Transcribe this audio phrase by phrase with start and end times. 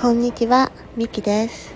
[0.00, 1.74] こんにちは、みきです。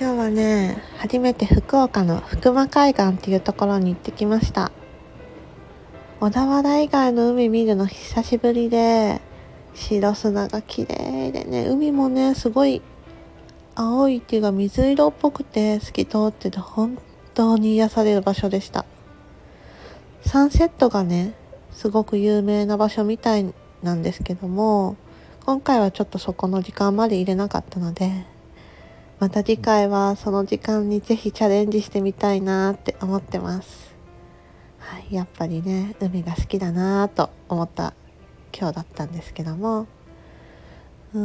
[0.00, 4.72] 今日はね、初めて福岡の福間海岸っていうところに行ってきました。
[6.20, 9.20] 小田原以外の海見るの久しぶりで、
[9.74, 12.80] 白砂が綺麗でね、海もね、すごい
[13.74, 16.96] 青いっていうか水色っぽくて透き通ってて本
[17.34, 18.86] 当に癒される場所でした。
[20.22, 21.34] サンセットがね、
[21.72, 24.96] すごく有名な場所みたいなんですけども、
[25.46, 28.26] 今回はちょっとそこの時間まで入れなかったので、
[29.20, 33.94] また次回はその時間にぜひチャレンジしてみたいなって思ってます。
[34.80, 37.94] はい、やっぱりね、海が好きだなと思った
[38.52, 39.86] 今日だったんですけども、
[41.14, 41.20] うー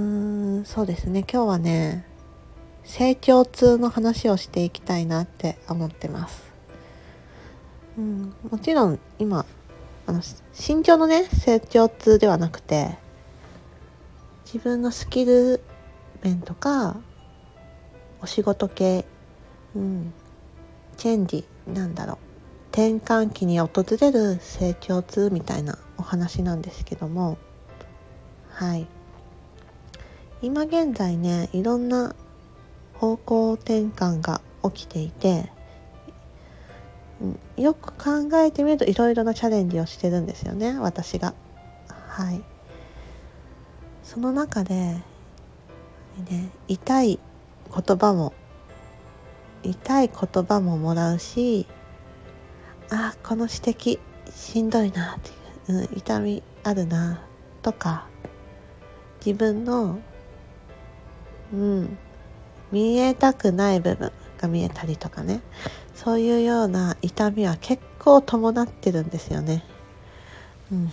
[0.62, 2.06] ん、そうですね、今日はね、
[2.84, 6.44] 成長痛の話をしていきたいなって思ってます。
[7.98, 9.48] うん、もちろん今、
[10.06, 10.22] あの、
[10.56, 13.01] 身長のね、成長痛ではなくて、
[14.54, 15.62] 自分のスキル
[16.22, 16.98] 面とか
[18.22, 19.06] お仕事系、
[19.74, 20.14] うん、
[20.98, 22.18] チェンジなんだろう。
[22.72, 27.38] 転換期に訪れる成長痛みたいなお話なんですけども。
[28.50, 28.88] はい。
[30.42, 32.14] 今現在ねいろんな
[32.96, 35.50] 方向転換が起きていて
[37.56, 41.36] よく考えてみるといろいろなチャレンジをしてるんですよね私が。
[41.88, 42.51] はい。
[44.12, 45.02] その中で、ね、
[46.68, 47.18] 痛い
[47.74, 48.34] 言葉も
[49.64, 51.66] 痛い言葉ももらうし
[52.90, 55.20] あこの指摘しんどいなっ
[55.66, 57.24] ていう、うん、痛みあるな
[57.62, 58.06] とか
[59.26, 60.02] 自分の
[61.54, 61.98] うん
[62.70, 65.40] 見えたくない部分が見えたりとかね
[65.96, 69.64] そういうような痛みは結構伴ってるんですよね。
[70.70, 70.92] うん、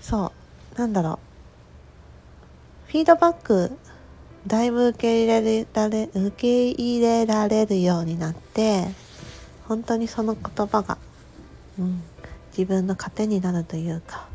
[0.00, 0.32] そ
[0.74, 0.78] う。
[0.78, 1.29] なんだろう。
[2.90, 3.70] フィードバック
[4.48, 8.88] だいぶ受け入れられ受け入れられるようになって
[9.68, 10.98] 本当にその言葉が、
[11.78, 12.02] うん、
[12.48, 14.26] 自分の糧になるというか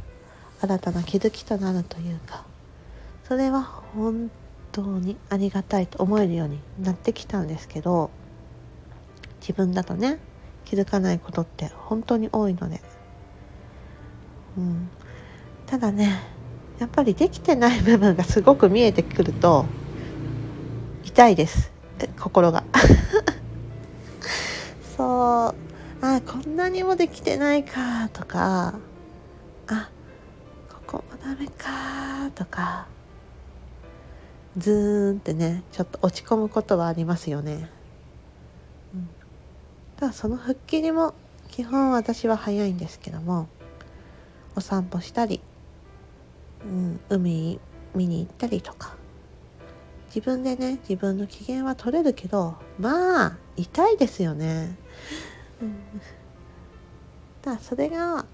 [0.62, 2.46] 新たな気づきとなるというか
[3.28, 4.32] それは本
[4.72, 8.10] 当にありがたいと思えるようになってきたんですけど
[9.42, 10.18] 自分だとね
[10.64, 12.80] 気づかないことって本当に多いので、
[14.58, 14.90] うん、
[15.66, 16.35] ただね
[16.80, 19.66] やっぱりできてない部分がすごく見えてくると
[21.04, 21.72] 痛いです。
[22.20, 22.64] 心が。
[24.98, 25.54] そ
[26.02, 26.06] う。
[26.06, 28.74] あこんなにもできてないかとか。
[29.68, 29.90] あ
[30.88, 32.88] ここもダメかとか。
[34.58, 37.70] ズーンってねちょっと落ち込むことはありますよね、
[38.94, 39.10] うん、
[39.98, 41.14] ただその吹っ切りも
[41.52, 43.50] 基本私は早いんですけども
[44.56, 45.42] お散歩したり
[46.66, 47.60] うん、海
[47.96, 48.96] 見に行ったりとか。
[50.16, 54.78] 自分でね自分の機嫌は取れるけどまあ痛いですよね、
[55.62, 55.76] うん、
[57.42, 58.26] だそれが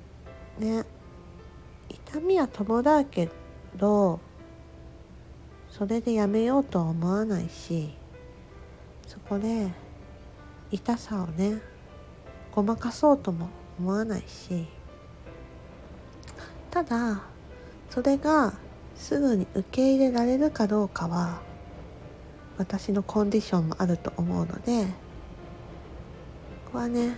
[0.60, 0.86] ね
[1.90, 3.30] 痛みは伴うけ
[3.76, 4.20] ど
[5.72, 7.90] それでやめようとは思わないし
[9.08, 9.72] そこで
[10.70, 11.60] 痛さをね
[12.52, 13.50] ごまかそうとも
[13.80, 14.68] 思わないし。
[16.70, 17.22] ただ
[17.92, 18.54] それが
[18.96, 21.42] すぐに受け入れられるかどうかは
[22.58, 24.92] 私のコンディションもあると思うのでこ
[26.72, 27.18] こはね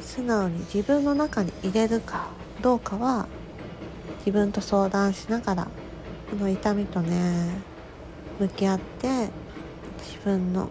[0.00, 2.28] 素直に自分の中に入れるか
[2.62, 3.26] どうかは
[4.20, 5.68] 自分と相談しながら
[6.30, 7.60] この痛みとね
[8.40, 9.28] 向き合って
[9.98, 10.70] 自分の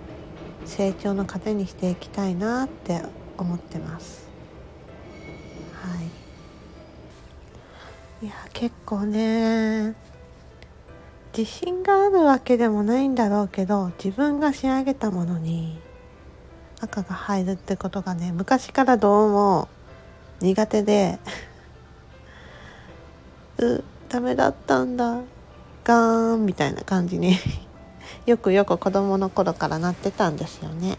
[0.66, 3.03] 成長の糧にしていきたいなって
[3.38, 4.23] 思ってます。
[8.24, 9.96] いや結構ね
[11.38, 15.78] 自信があるわけでもないんだろうけど自分が仕上げたものに
[16.80, 19.68] 赤が入るってことがね昔からどうも
[20.40, 21.20] 苦手で
[23.60, 25.19] うダメだったんだ
[25.84, 27.36] ガーンみたいな感じに
[28.26, 30.98] よくよく子供の頃からなってたんですよね。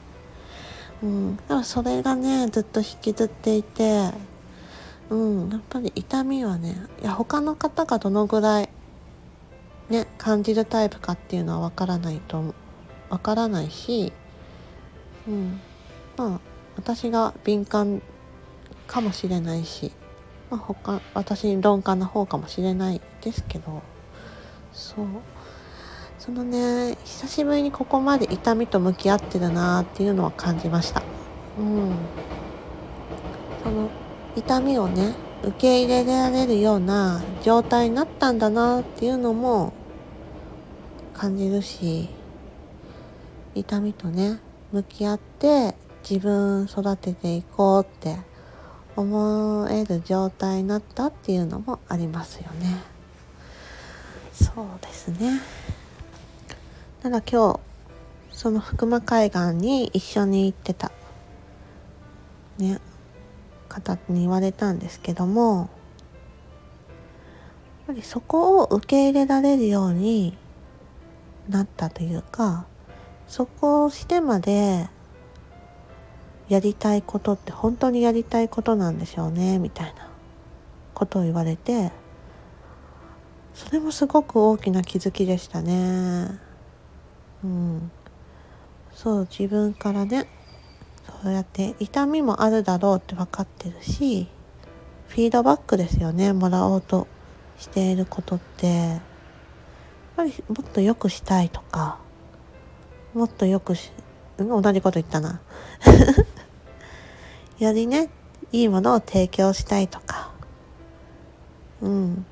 [1.02, 4.10] うん、でもそれがねずっと引きずっていて
[5.10, 8.68] うん、やっぱり痛みはねいや他の方がどのぐらい
[9.90, 12.54] ね感じるタイプかっていうのはわからないと
[13.10, 14.12] わからないし、
[15.28, 15.60] うん、
[16.16, 16.40] まあ
[16.76, 18.02] 私が敏感
[18.86, 19.92] かもしれないし、
[20.50, 23.82] まあ、他私に鈍感な方かもしれないですけど
[24.72, 25.06] そう。
[26.24, 31.02] そのね久しぶりにここまで痛みと向き合ってるなっていうのは感じました。
[31.58, 31.94] うん、
[33.62, 33.90] その
[34.36, 39.72] 痛みをね受け入れられるような状態になったんだなっていうのも
[41.12, 42.08] 感じるし
[43.54, 44.40] 痛みとね
[44.72, 45.74] 向き合って
[46.08, 48.16] 自分育てていこうって
[48.96, 52.76] 思える状態になったっていうのもありますよね。
[54.32, 55.40] そうですね。
[57.02, 57.60] ただ今日
[58.32, 60.90] その福間海岸に一緒に行ってた。
[62.58, 62.80] ね。
[63.74, 65.68] 方に言われたんですけどもやっ
[67.88, 70.36] ぱりそこを受け入れられるように
[71.48, 72.66] なったというか
[73.26, 74.88] そこをしてまで
[76.48, 80.08] やりたいことって本当にやりたいことなんでしょうねみたいな
[80.94, 81.90] ことを言われて
[83.54, 86.40] それもすごく大きな気づきでしたね。
[87.44, 87.90] うん。
[88.92, 90.26] そう自分からね
[91.24, 94.28] そうやって痛みもあるだろうって分かってるし
[95.08, 96.32] フィードバックですよね。
[96.34, 97.06] もらおうと
[97.58, 98.66] していることって。
[98.66, 99.00] やっ
[100.16, 101.98] ぱりもっと良くしたいとか。
[103.14, 103.90] もっと良くし
[104.38, 105.40] 同じこと言ったな。
[107.58, 108.10] よりね。
[108.52, 110.30] いいものを提供したいとか。
[111.80, 112.26] うん。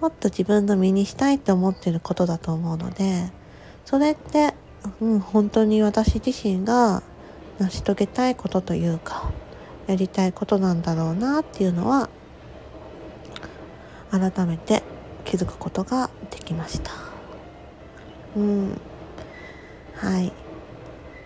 [0.00, 3.32] もっと自分の身にしたいって思ってることだと思うので
[3.84, 4.54] それって、
[5.00, 7.02] うん、本当に私自身が
[7.58, 9.30] 成し遂げたいことというか
[9.86, 12.08] やりたいことなんだろうなっていうのは
[14.10, 14.82] 改めて
[15.24, 16.92] 気づくことができました。
[18.36, 18.80] うん。
[19.94, 20.32] はい。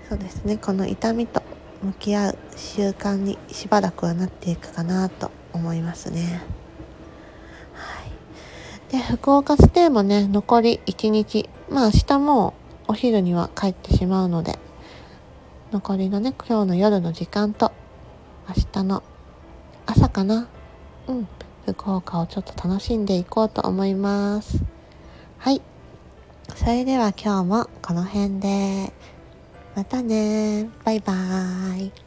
[0.08, 0.56] そうですね。
[0.56, 1.42] この痛みと
[1.82, 6.42] 向き合う習慣にしばらくはなっていくかなと思いますね。
[7.74, 8.02] は
[8.88, 8.92] い。
[8.92, 11.48] で福岡ステイもね残り1日。
[11.68, 12.54] まあ明日も
[12.88, 14.58] お昼には帰ってしまうので
[15.72, 17.72] 残りのね今日の夜の時間と
[18.46, 19.02] 明日の
[19.86, 20.46] 朝かな？
[21.08, 21.28] うん。
[21.64, 24.62] 福岡をちょっと楽しんでいこうと思います。
[25.38, 25.62] はい。
[26.56, 28.92] それでは今日もこの辺で。
[29.74, 30.68] またね。
[30.84, 32.01] バイバーイ。